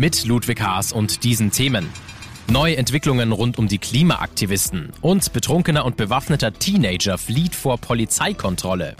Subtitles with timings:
[0.00, 1.86] Mit Ludwig Haas und diesen Themen.
[2.50, 8.96] Neue Entwicklungen rund um die Klimaaktivisten und betrunkener und bewaffneter Teenager flieht vor Polizeikontrolle.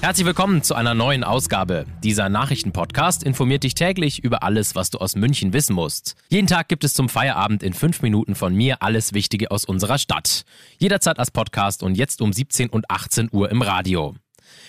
[0.00, 1.84] Herzlich willkommen zu einer neuen Ausgabe.
[2.02, 6.16] Dieser Nachrichtenpodcast informiert dich täglich über alles, was du aus München wissen musst.
[6.30, 9.98] Jeden Tag gibt es zum Feierabend in fünf Minuten von mir alles Wichtige aus unserer
[9.98, 10.46] Stadt.
[10.78, 14.14] Jederzeit als Podcast und jetzt um 17 und 18 Uhr im Radio.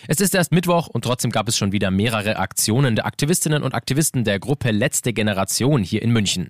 [0.08, 3.74] Es ist erst Mittwoch und trotzdem gab es schon wieder mehrere Aktionen der Aktivistinnen und
[3.74, 6.50] Aktivisten der Gruppe Letzte Generation hier in München.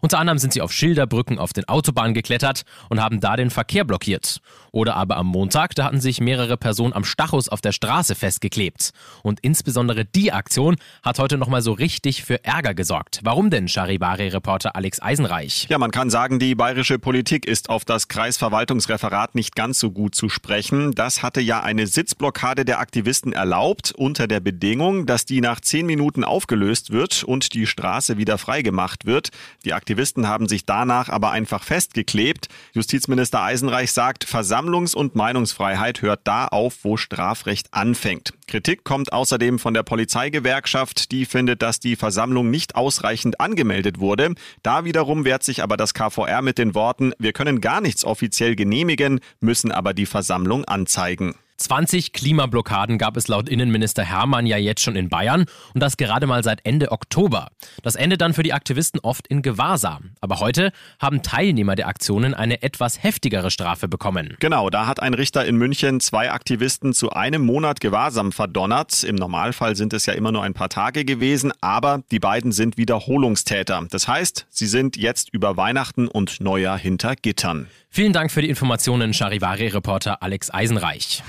[0.00, 3.84] Unter anderem sind sie auf Schilderbrücken auf den Autobahnen geklettert und haben da den Verkehr
[3.84, 4.40] blockiert.
[4.72, 8.90] Oder aber am Montag, da hatten sich mehrere Personen am Stachus auf der Straße festgeklebt.
[9.22, 13.20] Und insbesondere die Aktion hat heute nochmal so richtig für Ärger gesorgt.
[13.24, 15.66] Warum denn, Charivari-Reporter Alex Eisenreich?
[15.68, 20.14] Ja, man kann sagen, die bayerische Politik ist auf das Kreisverwaltungsreferat nicht ganz so gut
[20.14, 20.92] zu sprechen.
[20.92, 25.86] Das hatte ja eine Sitzblockade der Aktivisten erlaubt, unter der Bedingung, dass die nach zehn
[25.86, 29.30] Minuten aufgelöst wird und die Straße wieder freigemacht wird.
[29.64, 32.48] Die haben sich danach aber einfach festgeklebt.
[32.72, 38.32] Justizminister Eisenreich sagt, Versammlungs- und Meinungsfreiheit hört da auf, wo Strafrecht anfängt.
[38.46, 44.34] Kritik kommt außerdem von der Polizeigewerkschaft, die findet, dass die Versammlung nicht ausreichend angemeldet wurde.
[44.62, 48.56] Da wiederum wehrt sich aber das KVR mit den Worten, wir können gar nichts offiziell
[48.56, 51.34] genehmigen, müssen aber die Versammlung anzeigen.
[51.60, 55.44] 20 Klimablockaden gab es laut Innenminister Hermann ja jetzt schon in Bayern
[55.74, 57.48] und das gerade mal seit Ende Oktober.
[57.82, 60.12] Das endet dann für die Aktivisten oft in Gewahrsam.
[60.20, 64.36] Aber heute haben Teilnehmer der Aktionen eine etwas heftigere Strafe bekommen.
[64.40, 69.04] Genau, da hat ein Richter in München zwei Aktivisten zu einem Monat Gewahrsam verdonnert.
[69.04, 72.78] Im Normalfall sind es ja immer nur ein paar Tage gewesen, aber die beiden sind
[72.78, 73.86] Wiederholungstäter.
[73.90, 77.68] Das heißt, sie sind jetzt über Weihnachten und Neujahr hinter Gittern.
[77.92, 81.24] Vielen Dank für die Informationen, Charivari-Reporter Alex Eisenreich.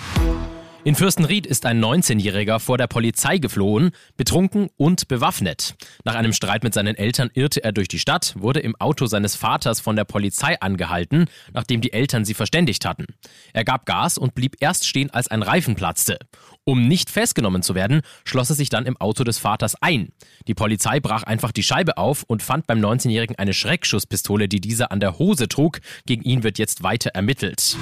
[0.83, 5.75] In Fürstenried ist ein 19-Jähriger vor der Polizei geflohen, betrunken und bewaffnet.
[6.05, 9.35] Nach einem Streit mit seinen Eltern irrte er durch die Stadt, wurde im Auto seines
[9.35, 13.05] Vaters von der Polizei angehalten, nachdem die Eltern sie verständigt hatten.
[13.53, 16.17] Er gab Gas und blieb erst stehen, als ein Reifen platzte.
[16.63, 20.09] Um nicht festgenommen zu werden, schloss er sich dann im Auto des Vaters ein.
[20.47, 24.91] Die Polizei brach einfach die Scheibe auf und fand beim 19-Jährigen eine Schreckschusspistole, die dieser
[24.91, 25.79] an der Hose trug.
[26.07, 27.77] Gegen ihn wird jetzt weiter ermittelt.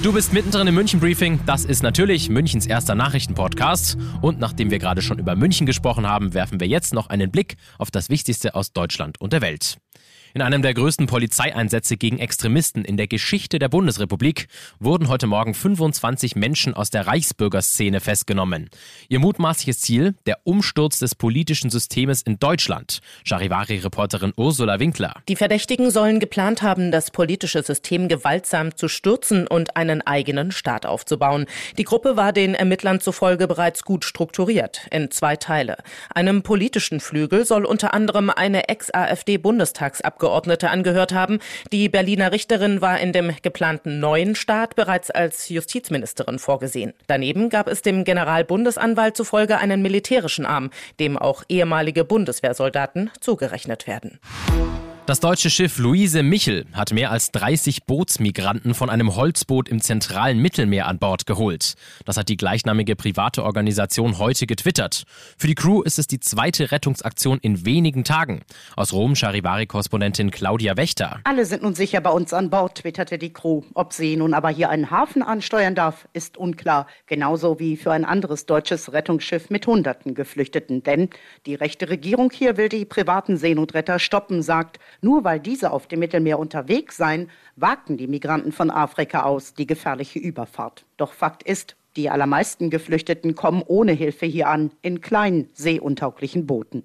[0.00, 1.40] Du bist mittendrin im München Briefing.
[1.44, 3.98] Das ist natürlich Münchens erster Nachrichtenpodcast.
[4.22, 7.56] Und nachdem wir gerade schon über München gesprochen haben, werfen wir jetzt noch einen Blick
[7.78, 9.78] auf das Wichtigste aus Deutschland und der Welt.
[10.34, 14.46] In einem der größten Polizeieinsätze gegen Extremisten in der Geschichte der Bundesrepublik
[14.78, 18.68] wurden heute Morgen 25 Menschen aus der Reichsbürgerszene festgenommen.
[19.08, 23.00] Ihr mutmaßliches Ziel, der Umsturz des politischen Systems in Deutschland.
[23.24, 25.14] Charivari-Reporterin Ursula Winkler.
[25.28, 30.84] Die Verdächtigen sollen geplant haben, das politische System gewaltsam zu stürzen und einen eigenen Staat
[30.84, 31.46] aufzubauen.
[31.78, 35.78] Die Gruppe war den Ermittlern zufolge bereits gut strukturiert in zwei Teile.
[36.14, 41.38] Einem politischen Flügel soll unter anderem eine Ex-AfD-Bundestagsabgeordnete Abgeordnete angehört haben.
[41.72, 46.94] Die Berliner Richterin war in dem geplanten neuen Staat bereits als Justizministerin vorgesehen.
[47.06, 54.20] Daneben gab es dem Generalbundesanwalt zufolge einen militärischen Arm, dem auch ehemalige Bundeswehrsoldaten zugerechnet werden.
[55.08, 60.38] Das deutsche Schiff Luise Michel hat mehr als 30 Bootsmigranten von einem Holzboot im zentralen
[60.38, 61.76] Mittelmeer an Bord geholt.
[62.04, 65.04] Das hat die gleichnamige private Organisation heute getwittert.
[65.38, 68.42] Für die Crew ist es die zweite Rettungsaktion in wenigen Tagen.
[68.76, 71.20] Aus Rom Charivari-Korrespondentin Claudia Wächter.
[71.24, 73.62] Alle sind nun sicher bei uns an Bord, twitterte die Crew.
[73.72, 76.86] Ob sie nun aber hier einen Hafen ansteuern darf, ist unklar.
[77.06, 80.82] Genauso wie für ein anderes deutsches Rettungsschiff mit Hunderten Geflüchteten.
[80.82, 81.08] Denn
[81.46, 86.00] die rechte Regierung hier will die privaten Seenotretter stoppen, sagt, nur weil diese auf dem
[86.00, 90.84] Mittelmeer unterwegs seien, wagten die Migranten von Afrika aus die gefährliche Überfahrt.
[90.96, 96.84] Doch Fakt ist, die allermeisten Geflüchteten kommen ohne Hilfe hier an, in kleinen, seeuntauglichen Booten.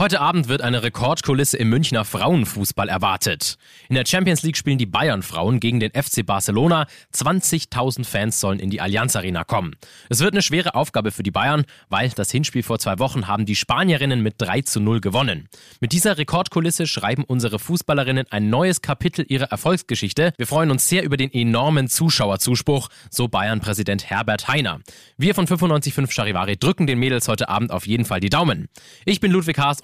[0.00, 3.58] Heute Abend wird eine Rekordkulisse im Münchner Frauenfußball erwartet.
[3.88, 6.86] In der Champions League spielen die Bayern-Frauen gegen den FC Barcelona.
[7.12, 9.74] 20.000 Fans sollen in die Allianz Arena kommen.
[10.08, 13.44] Es wird eine schwere Aufgabe für die Bayern, weil das Hinspiel vor zwei Wochen haben
[13.44, 15.48] die Spanierinnen mit 3 zu 0 gewonnen.
[15.80, 20.32] Mit dieser Rekordkulisse schreiben unsere Fußballerinnen ein neues Kapitel ihrer Erfolgsgeschichte.
[20.36, 24.78] Wir freuen uns sehr über den enormen Zuschauerzuspruch, so Bayern-Präsident Herbert Heiner.
[25.16, 28.68] Wir von 95.5 Charivari drücken den Mädels heute Abend auf jeden Fall die Daumen.
[29.04, 29.80] Ich bin Ludwig Haas